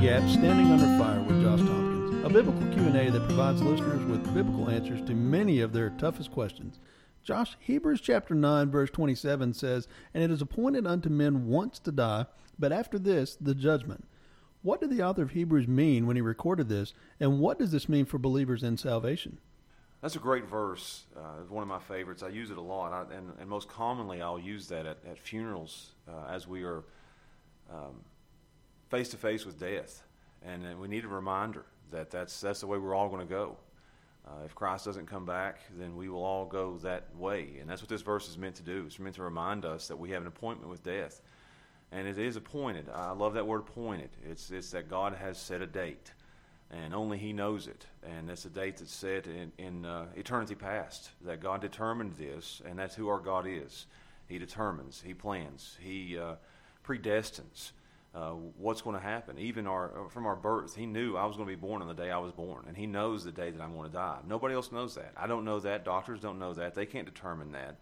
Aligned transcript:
Gap, 0.00 0.28
Standing 0.28 0.70
Under 0.70 0.86
Fire 0.96 1.20
with 1.22 1.42
Josh 1.42 1.58
Tompkins, 1.58 2.24
a 2.24 2.28
biblical 2.28 2.64
Q&A 2.72 3.10
that 3.10 3.26
provides 3.26 3.60
listeners 3.60 4.04
with 4.04 4.32
biblical 4.32 4.70
answers 4.70 5.04
to 5.08 5.12
many 5.12 5.58
of 5.58 5.72
their 5.72 5.90
toughest 5.90 6.30
questions. 6.30 6.78
Josh, 7.24 7.56
Hebrews 7.58 8.00
chapter 8.00 8.32
9 8.32 8.70
verse 8.70 8.90
27 8.90 9.54
says, 9.54 9.88
"And 10.14 10.22
it 10.22 10.30
is 10.30 10.40
appointed 10.40 10.86
unto 10.86 11.08
men 11.08 11.48
once 11.48 11.80
to 11.80 11.90
die, 11.90 12.26
but 12.56 12.70
after 12.70 12.96
this 12.96 13.34
the 13.34 13.56
judgment." 13.56 14.04
What 14.62 14.80
did 14.80 14.90
the 14.90 15.02
author 15.02 15.22
of 15.22 15.32
Hebrews 15.32 15.66
mean 15.66 16.06
when 16.06 16.14
he 16.14 16.22
recorded 16.22 16.68
this, 16.68 16.94
and 17.18 17.40
what 17.40 17.58
does 17.58 17.72
this 17.72 17.88
mean 17.88 18.04
for 18.04 18.18
believers 18.18 18.62
in 18.62 18.76
salvation? 18.76 19.38
That's 20.00 20.14
a 20.14 20.20
great 20.20 20.44
verse. 20.44 21.06
Uh, 21.16 21.42
one 21.48 21.62
of 21.62 21.68
my 21.68 21.80
favorites. 21.80 22.22
I 22.22 22.28
use 22.28 22.52
it 22.52 22.58
a 22.58 22.62
lot, 22.62 22.92
I, 22.92 23.16
and, 23.16 23.32
and, 23.40 23.50
most 23.50 23.68
commonly 23.68 24.22
I'll 24.22 24.38
use 24.38 24.68
that 24.68 24.86
at, 24.86 24.98
at 25.04 25.18
funerals 25.18 25.90
uh, 26.06 26.26
as 26.30 26.46
we 26.46 26.62
are 26.62 26.84
face 28.88 29.08
to 29.10 29.16
face 29.16 29.44
with 29.44 29.58
death, 29.58 30.02
and, 30.42 30.64
and, 30.64 30.80
we 30.80 30.88
need 30.88 31.04
a 31.04 31.08
reminder 31.08 31.64
that 31.90 32.10
that's 32.10 32.40
that's 32.40 32.60
the 32.60 32.66
way 32.66 32.78
we're 32.78 32.94
all 32.94 33.08
going 33.08 33.26
to 33.26 33.32
go. 33.32 33.56
Uh, 34.26 34.44
if 34.44 34.54
Christ 34.54 34.84
doesn't 34.84 35.06
come 35.06 35.24
back, 35.24 35.60
then 35.78 35.96
we 35.96 36.08
will 36.08 36.22
all 36.22 36.44
go 36.44 36.78
that 36.82 37.04
way, 37.16 37.56
and 37.60 37.68
that's 37.68 37.80
what 37.80 37.88
this 37.88 38.02
verse 38.02 38.28
is 38.28 38.36
meant 38.36 38.56
to 38.56 38.62
do. 38.62 38.84
It's 38.86 38.98
meant 38.98 39.16
to 39.16 39.22
remind 39.22 39.64
us 39.64 39.88
that 39.88 39.98
we 39.98 40.10
have 40.10 40.22
an 40.22 40.28
appointment 40.28 40.70
with 40.70 40.82
death, 40.82 41.22
and 41.92 42.06
it 42.06 42.18
is 42.18 42.36
appointed. 42.36 42.88
I 42.94 43.12
love 43.12 43.34
that 43.34 43.46
word 43.46 43.60
appointed. 43.60 44.10
It's 44.28 44.50
it's 44.50 44.70
that 44.72 44.88
God 44.88 45.14
has 45.14 45.38
set 45.38 45.62
a 45.62 45.66
date 45.66 46.12
and 46.70 46.94
only 46.94 47.18
He 47.18 47.32
knows 47.32 47.66
it. 47.66 47.86
And 48.02 48.28
that's 48.28 48.44
a 48.44 48.50
date 48.50 48.76
that's 48.76 48.94
set 48.94 49.26
in, 49.26 49.52
in 49.58 49.84
uh, 49.84 50.06
eternity 50.16 50.54
past. 50.54 51.10
That 51.24 51.40
God 51.40 51.60
determined 51.60 52.14
this, 52.16 52.60
and 52.64 52.78
that's 52.78 52.94
who 52.94 53.08
our 53.08 53.18
God 53.18 53.46
is. 53.46 53.86
He 54.26 54.38
determines, 54.38 55.02
He 55.04 55.14
plans, 55.14 55.78
He 55.80 56.18
uh, 56.18 56.34
predestines 56.86 57.72
uh, 58.18 58.32
what's 58.56 58.82
going 58.82 58.96
to 58.96 59.02
happen. 59.02 59.38
Even 59.38 59.66
our 59.66 60.06
uh, 60.06 60.08
from 60.08 60.26
our 60.26 60.34
birth, 60.34 60.74
He 60.74 60.86
knew 60.86 61.16
I 61.16 61.24
was 61.24 61.36
going 61.36 61.48
to 61.48 61.54
be 61.54 61.60
born 61.60 61.82
on 61.82 61.88
the 61.88 61.94
day 61.94 62.10
I 62.10 62.18
was 62.18 62.32
born, 62.32 62.64
and 62.66 62.76
He 62.76 62.86
knows 62.86 63.24
the 63.24 63.30
day 63.30 63.50
that 63.50 63.60
I'm 63.60 63.74
going 63.74 63.88
to 63.88 63.94
die. 63.94 64.18
Nobody 64.26 64.54
else 64.54 64.72
knows 64.72 64.94
that. 64.96 65.12
I 65.16 65.26
don't 65.26 65.44
know 65.44 65.60
that. 65.60 65.84
Doctors 65.84 66.20
don't 66.20 66.38
know 66.38 66.52
that. 66.54 66.74
They 66.74 66.86
can't 66.86 67.06
determine 67.06 67.52
that. 67.52 67.76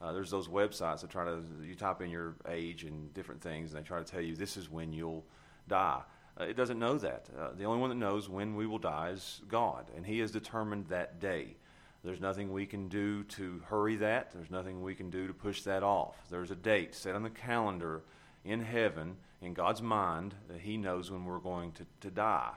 Uh, 0.00 0.12
there's 0.12 0.30
those 0.30 0.48
websites 0.48 1.00
that 1.02 1.10
try 1.10 1.24
to 1.24 1.42
you 1.62 1.74
type 1.74 2.00
in 2.00 2.10
your 2.10 2.34
age 2.48 2.84
and 2.84 3.12
different 3.12 3.42
things, 3.42 3.72
and 3.72 3.82
they 3.82 3.86
try 3.86 3.98
to 3.98 4.04
tell 4.04 4.22
you 4.22 4.34
this 4.34 4.56
is 4.56 4.70
when 4.70 4.92
you'll 4.92 5.24
die. 5.68 6.00
Uh, 6.40 6.44
it 6.44 6.56
doesn't 6.56 6.78
know 6.78 6.96
that. 6.96 7.28
Uh, 7.38 7.50
the 7.56 7.64
only 7.64 7.80
one 7.80 7.90
that 7.90 7.96
knows 7.96 8.28
when 8.28 8.56
we 8.56 8.66
will 8.66 8.78
die 8.78 9.10
is 9.10 9.42
God, 9.48 9.90
and 9.96 10.06
He 10.06 10.18
has 10.20 10.30
determined 10.30 10.86
that 10.88 11.20
day. 11.20 11.56
There's 12.02 12.20
nothing 12.20 12.52
we 12.52 12.66
can 12.66 12.88
do 12.88 13.24
to 13.24 13.62
hurry 13.66 13.96
that. 13.96 14.32
There's 14.32 14.50
nothing 14.50 14.82
we 14.82 14.94
can 14.94 15.10
do 15.10 15.26
to 15.26 15.32
push 15.34 15.62
that 15.62 15.82
off. 15.82 16.16
There's 16.30 16.50
a 16.50 16.56
date 16.56 16.94
set 16.94 17.14
on 17.14 17.22
the 17.22 17.30
calendar 17.30 18.02
in 18.44 18.62
heaven, 18.62 19.16
in 19.40 19.54
God's 19.54 19.82
mind, 19.82 20.34
that 20.48 20.60
He 20.60 20.76
knows 20.76 21.10
when 21.10 21.24
we're 21.24 21.38
going 21.38 21.72
to, 21.72 21.86
to 22.00 22.10
die. 22.10 22.52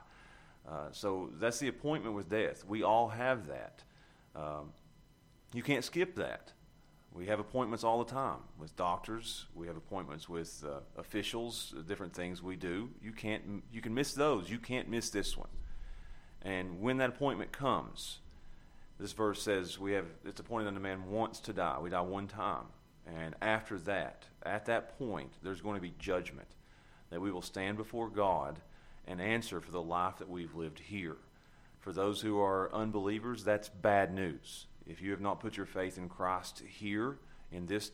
Uh, 0.68 0.88
so 0.92 1.30
that's 1.40 1.58
the 1.58 1.68
appointment 1.68 2.14
with 2.14 2.28
death. 2.28 2.64
We 2.66 2.82
all 2.82 3.08
have 3.08 3.46
that. 3.48 3.82
Um, 4.36 4.72
you 5.54 5.62
can't 5.62 5.84
skip 5.84 6.14
that. 6.16 6.52
We 7.12 7.26
have 7.26 7.40
appointments 7.40 7.84
all 7.84 8.04
the 8.04 8.10
time 8.10 8.38
with 8.58 8.76
doctors. 8.76 9.46
We 9.54 9.66
have 9.66 9.76
appointments 9.76 10.28
with 10.28 10.62
uh, 10.66 10.80
officials, 10.96 11.74
uh, 11.76 11.82
different 11.82 12.12
things 12.12 12.42
we 12.42 12.56
do. 12.56 12.90
You 13.02 13.12
can't 13.12 13.62
you 13.72 13.80
can 13.80 13.94
miss 13.94 14.12
those. 14.12 14.50
You 14.50 14.58
can't 14.58 14.88
miss 14.88 15.10
this 15.10 15.36
one. 15.36 15.48
And 16.42 16.80
when 16.80 16.98
that 16.98 17.08
appointment 17.08 17.50
comes, 17.50 18.18
this 19.00 19.12
verse 19.12 19.42
says 19.42 19.78
we 19.78 19.92
have 19.92 20.06
it's 20.24 20.38
appointed 20.38 20.68
unto 20.68 20.80
man 20.80 21.10
once 21.10 21.40
to 21.40 21.52
die. 21.52 21.78
We 21.80 21.90
die 21.90 22.02
one 22.02 22.28
time. 22.28 22.66
And 23.16 23.34
after 23.40 23.78
that, 23.80 24.24
at 24.44 24.66
that 24.66 24.98
point, 24.98 25.32
there's 25.42 25.60
going 25.60 25.76
to 25.76 25.82
be 25.82 25.94
judgment. 25.98 26.48
That 27.10 27.20
we 27.20 27.30
will 27.30 27.42
stand 27.42 27.76
before 27.76 28.08
God 28.08 28.60
and 29.06 29.20
answer 29.20 29.60
for 29.60 29.72
the 29.72 29.82
life 29.82 30.18
that 30.18 30.28
we've 30.28 30.54
lived 30.54 30.78
here. 30.78 31.16
For 31.80 31.92
those 31.92 32.20
who 32.20 32.38
are 32.38 32.74
unbelievers, 32.74 33.44
that's 33.44 33.68
bad 33.68 34.12
news. 34.12 34.66
If 34.86 35.00
you 35.00 35.10
have 35.12 35.20
not 35.20 35.40
put 35.40 35.56
your 35.56 35.66
faith 35.66 35.96
in 35.96 36.08
Christ 36.08 36.62
here 36.66 37.16
in 37.50 37.66
this 37.66 37.92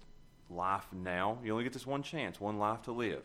life 0.51 0.87
now, 0.93 1.39
you 1.45 1.53
only 1.53 1.65
get 1.65 1.73
this 1.73 1.87
one 1.87 2.03
chance, 2.03 2.41
one 2.41 2.59
life 2.59 2.83
to 2.83 2.93
live. 2.93 3.23